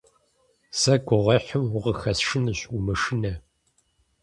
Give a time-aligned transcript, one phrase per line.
[0.79, 3.33] Сэ гугъуехьым укъыхэсшынущ, умышынэ.